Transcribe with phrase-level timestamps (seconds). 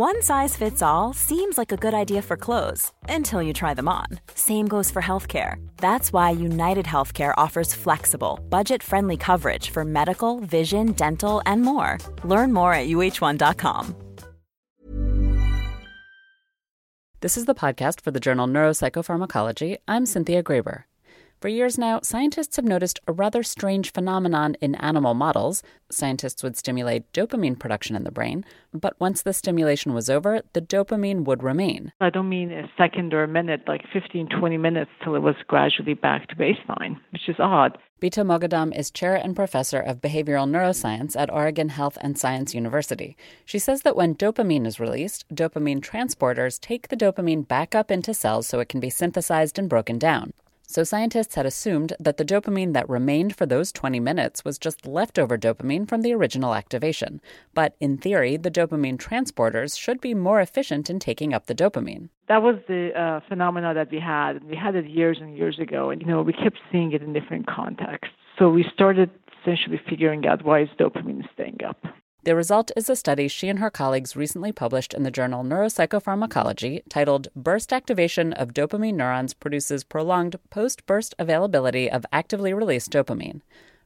[0.00, 3.86] One size fits all seems like a good idea for clothes until you try them
[3.86, 4.06] on.
[4.34, 5.56] Same goes for healthcare.
[5.76, 11.98] That's why United Healthcare offers flexible, budget friendly coverage for medical, vision, dental, and more.
[12.24, 13.94] Learn more at uh1.com.
[17.20, 19.76] This is the podcast for the journal Neuropsychopharmacology.
[19.86, 20.84] I'm Cynthia Graber.
[21.40, 25.62] For years now, scientists have noticed a rather strange phenomenon in animal models.
[25.90, 28.44] Scientists would stimulate dopamine production in the brain,
[28.74, 31.92] but once the stimulation was over, the dopamine would remain.
[31.98, 35.34] I don't mean a second or a minute, like 15, 20 minutes till it was
[35.46, 37.78] gradually back to baseline, which is odd.
[38.02, 43.16] Bita Moghaddam is chair and professor of behavioral neuroscience at Oregon Health and Science University.
[43.46, 48.12] She says that when dopamine is released, dopamine transporters take the dopamine back up into
[48.12, 50.34] cells so it can be synthesized and broken down.
[50.70, 54.86] So scientists had assumed that the dopamine that remained for those 20 minutes was just
[54.86, 57.20] leftover dopamine from the original activation.
[57.54, 62.10] But in theory, the dopamine transporters should be more efficient in taking up the dopamine.
[62.28, 64.44] That was the uh, phenomena that we had.
[64.44, 67.12] We had it years and years ago, and you know we kept seeing it in
[67.12, 68.14] different contexts.
[68.38, 69.10] So we started
[69.42, 71.82] essentially figuring out why is dopamine staying up.
[72.22, 76.82] The result is a study she and her colleagues recently published in the journal Neuropsychopharmacology
[76.90, 83.40] titled Burst Activation of Dopamine Neurons Produces Prolonged Post Burst Availability of Actively Released Dopamine.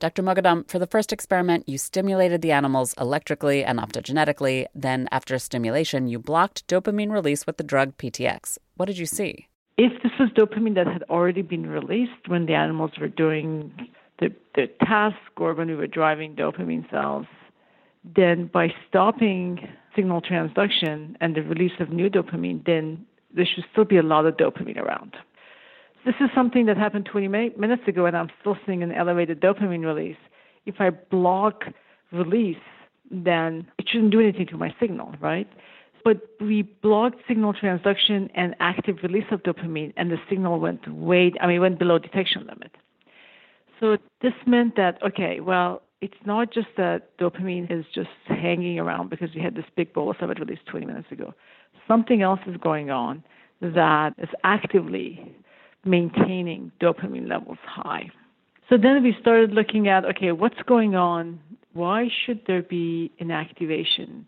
[0.00, 0.24] Dr.
[0.24, 4.66] Moghaddam, for the first experiment, you stimulated the animals electrically and optogenetically.
[4.74, 8.58] Then, after stimulation, you blocked dopamine release with the drug TTX.
[8.74, 9.46] What did you see?
[9.78, 13.72] If this was dopamine that had already been released when the animals were doing
[14.18, 17.26] the, the task or when we were driving dopamine cells,
[18.14, 23.84] then by stopping signal transduction and the release of new dopamine, then there should still
[23.84, 25.16] be a lot of dopamine around.
[26.04, 29.84] This is something that happened 20 minutes ago, and I'm still seeing an elevated dopamine
[29.84, 30.16] release.
[30.64, 31.64] If I block
[32.12, 32.56] release,
[33.10, 35.48] then it shouldn't do anything to my signal, right?
[36.04, 41.32] But we blocked signal transduction and active release of dopamine, and the signal went way,
[41.40, 42.76] I mean, went below detection limit.
[43.80, 49.10] So this meant that, okay, well, it's not just that dopamine is just hanging around
[49.10, 51.32] because we had this big bolus of it released 20 minutes ago.
[51.88, 53.22] Something else is going on
[53.60, 55.34] that is actively
[55.84, 58.10] maintaining dopamine levels high.
[58.68, 61.40] So then we started looking at okay, what's going on?
[61.72, 64.26] Why should there be an activation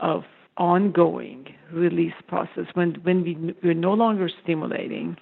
[0.00, 0.24] of
[0.56, 5.16] ongoing release process when, when we, we're no longer stimulating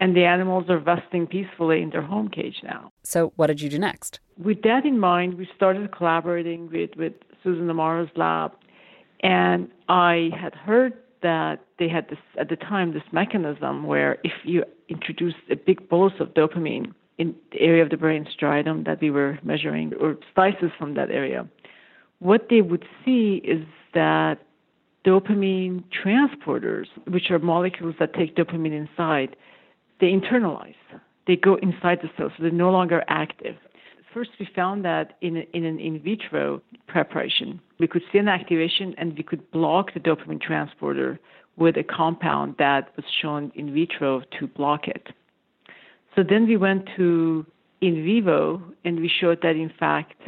[0.00, 2.92] and the animals are resting peacefully in their home cage now?
[3.02, 4.20] So, what did you do next?
[4.38, 7.12] with that in mind, we started collaborating with, with
[7.42, 8.52] Susan Amara's lab.
[9.20, 14.32] And I had heard that they had this, at the time, this mechanism where if
[14.44, 19.00] you introduce a big bolus of dopamine in the area of the brain striatum that
[19.00, 21.48] we were measuring, or slices from that area,
[22.18, 24.38] what they would see is that
[25.06, 29.36] dopamine transporters, which are molecules that take dopamine inside,
[30.04, 30.74] they internalize.
[31.26, 33.56] They go inside the cell, so they're no longer active.
[34.12, 38.94] First, we found that in, in an in vitro preparation, we could see an activation
[38.98, 41.18] and we could block the dopamine transporter
[41.56, 45.08] with a compound that was shown in vitro to block it.
[46.14, 47.46] So then we went to
[47.80, 50.20] in vivo and we showed that in fact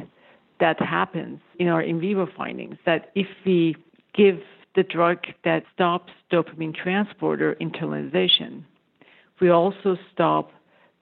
[0.58, 3.76] that happens in our in vivo findings that if we
[4.14, 4.41] give
[4.75, 8.64] the drug that stops dopamine transporter internalization,
[9.41, 10.50] we also stop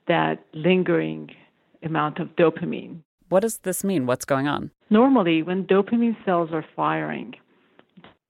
[0.06, 1.30] that lingering
[1.82, 3.00] amount of dopamine.
[3.28, 4.06] What does this mean?
[4.06, 4.70] What's going on?
[4.90, 7.34] Normally, when dopamine cells are firing,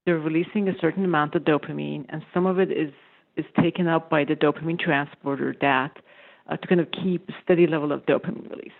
[0.05, 2.91] they're releasing a certain amount of dopamine, and some of it is,
[3.35, 5.97] is taken up by the dopamine transporter DAT
[6.49, 8.71] uh, to kind of keep a steady level of dopamine release.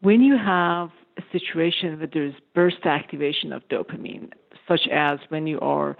[0.00, 4.30] When you have a situation where there's burst activation of dopamine,
[4.66, 5.96] such as when you are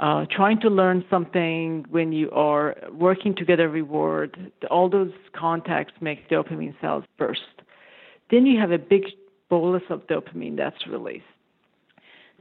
[0.00, 5.12] uh, trying to learn something, when you are working to get a reward, all those
[5.34, 7.42] contacts make dopamine cells burst.
[8.30, 9.02] Then you have a big
[9.50, 11.24] bolus of dopamine that's released.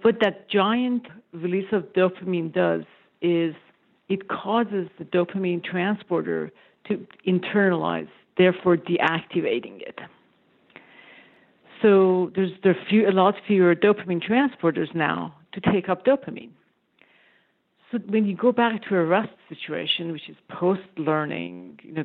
[0.04, 2.84] What that giant release of dopamine does
[3.22, 3.54] is
[4.08, 6.52] it causes the dopamine transporter
[6.88, 8.08] to internalize,
[8.38, 10.00] therefore deactivating it.
[11.82, 16.52] So there's there few, a lot fewer dopamine transporters now to take up dopamine.
[17.92, 22.04] So when you go back to a rest situation, which is post-learning, you know,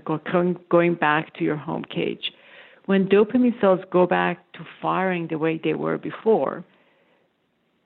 [0.71, 2.33] going, back to your home cage,
[2.87, 6.65] when dopamine cells go back to firing the way they were before,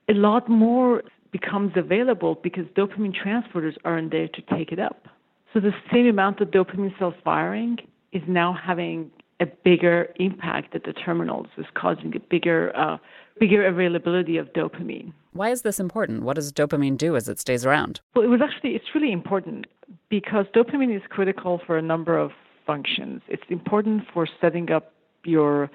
[0.09, 5.07] a lot more becomes available because dopamine transporters aren't there to take it up.
[5.53, 7.77] So the same amount of dopamine cells firing
[8.13, 9.11] is now having
[9.41, 12.97] a bigger impact at the terminals, is causing a bigger uh,
[13.39, 15.13] bigger availability of dopamine.
[15.31, 16.23] Why is this important?
[16.23, 18.01] What does dopamine do as it stays around?
[18.15, 19.67] Well, it was actually it's really important
[20.09, 22.31] because dopamine is critical for a number of
[22.65, 23.21] functions.
[23.27, 24.93] It's important for setting up
[25.23, 25.69] your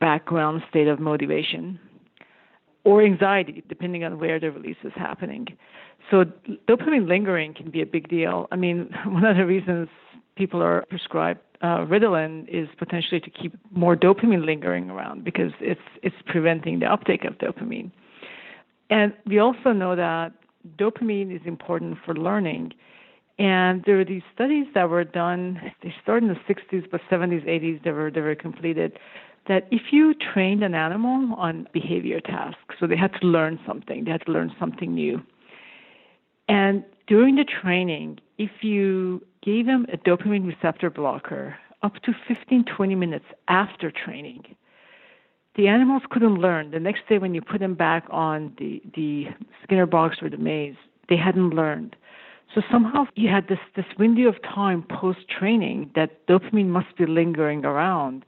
[0.00, 1.78] background state of motivation
[2.84, 5.46] or anxiety, depending on where the release is happening.
[6.10, 6.24] So
[6.68, 8.46] dopamine lingering can be a big deal.
[8.52, 9.88] I mean, one of the reasons
[10.36, 15.80] people are prescribed uh, Ritalin is potentially to keep more dopamine lingering around because it's
[16.02, 17.90] it's preventing the uptake of dopamine.
[18.94, 20.32] And we also know that
[20.78, 22.72] dopamine is important for learning.
[23.40, 25.60] And there are these studies that were done.
[25.82, 28.96] They started in the 60s, but 70s, 80s, they were they were completed.
[29.48, 34.04] That if you trained an animal on behavior tasks, so they had to learn something,
[34.04, 35.20] they had to learn something new.
[36.48, 42.64] And during the training, if you gave them a dopamine receptor blocker up to 15,
[42.76, 44.54] 20 minutes after training.
[45.56, 46.72] The animals couldn't learn.
[46.72, 49.26] The next day, when you put them back on the, the
[49.62, 50.74] Skinner box or the maze,
[51.08, 51.96] they hadn't learned.
[52.54, 57.06] So somehow you had this, this window of time post training that dopamine must be
[57.06, 58.24] lingering around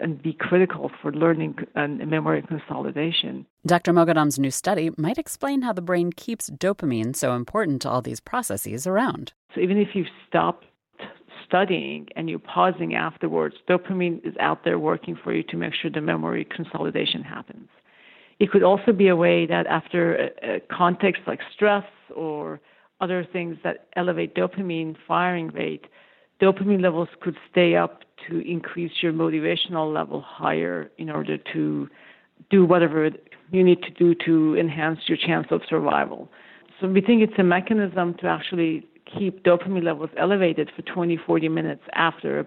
[0.00, 3.46] and be critical for learning and memory consolidation.
[3.66, 3.92] Dr.
[3.92, 8.20] Moghaddam's new study might explain how the brain keeps dopamine so important to all these
[8.20, 9.32] processes around.
[9.54, 10.62] So even if you stop
[11.46, 15.90] studying and you're pausing afterwards, dopamine is out there working for you to make sure
[15.90, 17.68] the memory consolidation happens.
[18.38, 22.60] It could also be a way that after a, a context like stress or
[23.00, 25.86] other things that elevate dopamine firing rate,
[26.40, 31.88] dopamine levels could stay up to increase your motivational level higher in order to
[32.50, 33.10] do whatever
[33.50, 36.28] you need to do to enhance your chance of survival.
[36.80, 38.86] So we think it's a mechanism to actually
[39.18, 42.46] keep dopamine levels elevated for 20, 40 minutes after a,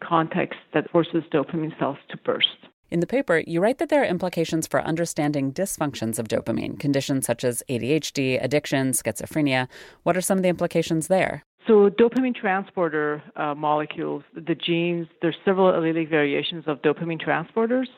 [0.00, 2.48] context that forces dopamine cells to burst.
[2.90, 7.26] In the paper, you write that there are implications for understanding dysfunctions of dopamine, conditions
[7.26, 9.66] such as ADHD, addiction, schizophrenia.
[10.04, 11.44] What are some of the implications there?
[11.66, 17.88] So, dopamine transporter uh, molecules, the genes, there's several allelic variations of dopamine transporters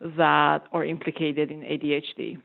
[0.00, 2.40] that are implicated in ADHD.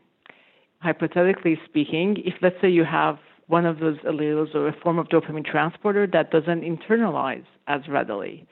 [0.80, 3.18] Hypothetically speaking, if let's say you have
[3.48, 8.46] one of those alleles or a form of dopamine transporter that doesn't internalize as readily.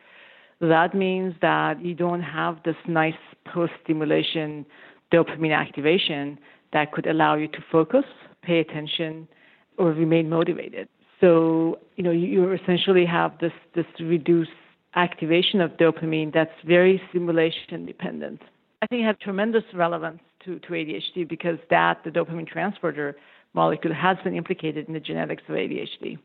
[0.61, 3.13] That means that you don't have this nice
[3.45, 4.65] post stimulation
[5.13, 6.39] dopamine activation
[6.73, 8.05] that could allow you to focus,
[8.41, 9.27] pay attention,
[9.77, 10.87] or remain motivated.
[11.21, 14.51] So, you know, you, essentially have this, this reduced
[14.95, 18.41] activation of dopamine that's very stimulation dependent.
[18.81, 23.15] I think it has tremendous relevance to, to ADHD because that, the dopamine transporter,
[23.55, 26.19] molecule has been implicated in the genetics of ADHD.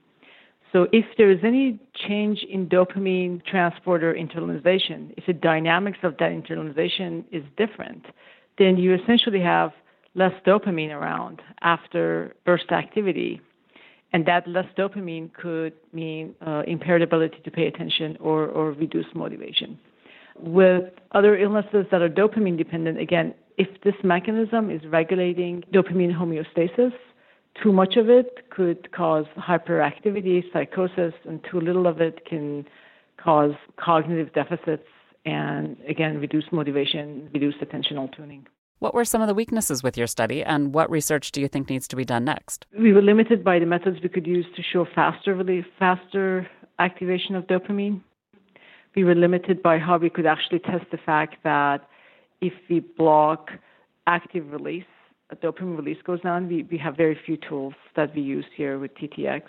[0.72, 6.30] So if there is any change in dopamine transporter internalization, if the dynamics of that
[6.30, 8.06] internalization is different,
[8.58, 9.72] then you essentially have
[10.14, 13.40] less dopamine around after burst activity.
[14.12, 19.14] And that less dopamine could mean uh, impaired ability to pay attention or, or reduced
[19.14, 19.78] motivation.
[20.38, 26.92] With other illnesses that are dopamine dependent, again, if this mechanism is regulating dopamine homeostasis,
[27.62, 32.66] too much of it could cause hyperactivity, psychosis, and too little of it can
[33.16, 34.86] cause cognitive deficits
[35.24, 38.46] and, again, reduce motivation, reduce attentional tuning.
[38.78, 41.68] What were some of the weaknesses with your study, and what research do you think
[41.68, 42.64] needs to be done next?
[42.78, 46.48] We were limited by the methods we could use to show faster relief, faster
[46.78, 48.00] activation of dopamine.
[48.96, 51.86] We were limited by how we could actually test the fact that
[52.40, 53.50] if we block
[54.06, 54.84] active release,
[55.36, 58.94] dopamine release goes down, we, we have very few tools that we use here with
[58.94, 59.42] TTX.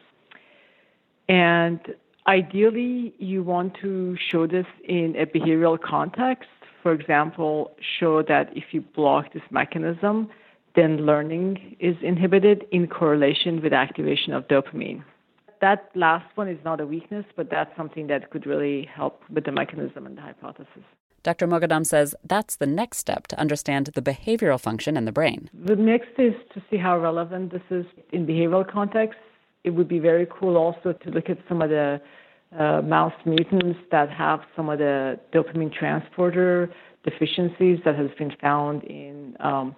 [1.28, 1.80] And
[2.28, 6.50] ideally, you want to show this in a behavioral context.
[6.84, 10.30] For example, show that if you block this mechanism,
[10.76, 15.04] then learning is inhibited in correlation with activation of dopamine.
[15.60, 19.46] That last one is not a weakness, but that's something that could really help with
[19.46, 20.84] the mechanism and the hypothesis.
[21.24, 21.48] Dr.
[21.48, 25.50] Moghaddam says that's the next step to understand the behavioral function in the brain.
[25.54, 29.20] The next is to see how relevant this is in behavioral context.
[29.64, 32.02] It would be very cool also to look at some of the
[32.58, 36.70] uh, mouse mutants that have some of the dopamine transporter
[37.04, 39.76] deficiencies that has been found in um,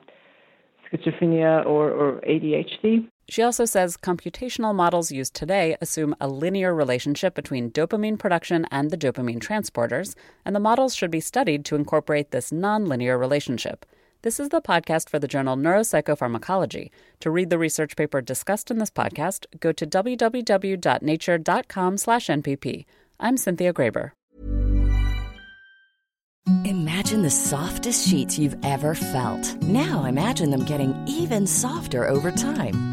[0.91, 3.09] schizophrenia or, or ADHD.
[3.29, 8.91] She also says computational models used today assume a linear relationship between dopamine production and
[8.91, 10.13] the dopamine transporters,
[10.45, 13.85] and the models should be studied to incorporate this nonlinear relationship.
[14.23, 16.89] This is the podcast for the journal Neuropsychopharmacology.
[17.21, 22.85] To read the research paper discussed in this podcast, go to www.nature.com/npp.
[23.19, 24.11] I'm Cynthia Graber.
[26.65, 29.61] Imagine the softest sheets you've ever felt.
[29.63, 32.92] Now imagine them getting even softer over time.